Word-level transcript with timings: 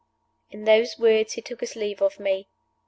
In 0.49 0.63
those 0.63 0.97
words 0.97 1.33
he 1.33 1.43
took 1.43 1.59
his 1.59 1.75
leave 1.75 2.01
of 2.01 2.19
me. 2.19 2.47